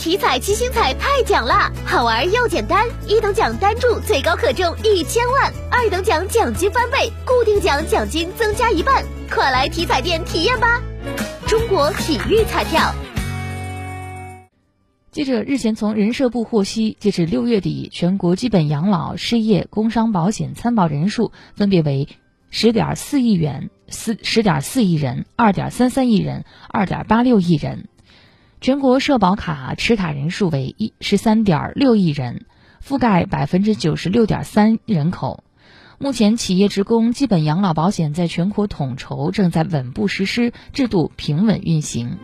[0.00, 10.80] 体彩七星彩太奖啦，好玩又简单，一等奖单注最高可中一千万，二等奖奖金翻倍，固定奖奖金增加一半，快来体彩店体验吧！
[11.46, 12.94] 中国体育彩票。
[15.12, 22.08] 记者日前从人社部获悉，截至六月底，全国基本养老、失业、工伤保险参保人数分别为
[22.48, 27.84] 十点四亿元、四十点四亿人、二点三三亿人、二点八六亿人。
[28.60, 32.44] 全国社保卡持卡人数为一十三点六亿人，
[32.86, 35.44] 覆盖百分之九十六点三人口。
[35.98, 42.18] 目前，企业职工基本养老保险在全国统筹，正在稳步实施，制度平稳运行。